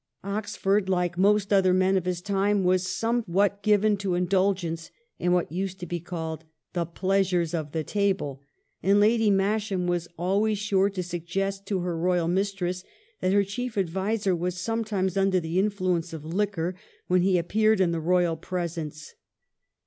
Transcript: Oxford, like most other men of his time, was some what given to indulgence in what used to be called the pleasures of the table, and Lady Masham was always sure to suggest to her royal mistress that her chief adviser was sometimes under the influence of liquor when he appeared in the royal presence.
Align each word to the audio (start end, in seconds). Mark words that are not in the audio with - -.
Oxford, 0.23 0.89
like 0.89 1.15
most 1.15 1.53
other 1.53 1.75
men 1.75 1.95
of 1.95 2.05
his 2.05 2.23
time, 2.23 2.63
was 2.63 2.87
some 2.87 3.21
what 3.27 3.61
given 3.61 3.95
to 3.97 4.15
indulgence 4.15 4.89
in 5.19 5.31
what 5.31 5.51
used 5.51 5.79
to 5.79 5.85
be 5.85 5.99
called 5.99 6.43
the 6.73 6.85
pleasures 6.87 7.53
of 7.53 7.71
the 7.71 7.83
table, 7.83 8.41
and 8.81 8.99
Lady 8.99 9.29
Masham 9.29 9.85
was 9.85 10.07
always 10.17 10.57
sure 10.57 10.89
to 10.89 11.03
suggest 11.03 11.67
to 11.67 11.81
her 11.81 11.95
royal 11.95 12.27
mistress 12.27 12.83
that 13.19 13.31
her 13.31 13.43
chief 13.43 13.77
adviser 13.77 14.35
was 14.35 14.59
sometimes 14.59 15.17
under 15.17 15.39
the 15.39 15.59
influence 15.59 16.13
of 16.13 16.25
liquor 16.25 16.73
when 17.05 17.21
he 17.21 17.37
appeared 17.37 17.79
in 17.79 17.91
the 17.91 17.99
royal 18.01 18.35
presence. 18.35 19.13